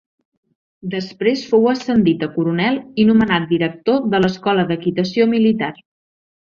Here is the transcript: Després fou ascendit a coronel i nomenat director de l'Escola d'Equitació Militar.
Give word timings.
Després 0.93 1.43
fou 1.51 1.67
ascendit 1.73 2.25
a 2.27 2.31
coronel 2.39 2.81
i 3.03 3.07
nomenat 3.13 3.47
director 3.55 4.05
de 4.15 4.25
l'Escola 4.27 4.69
d'Equitació 4.73 5.33
Militar. 5.39 5.75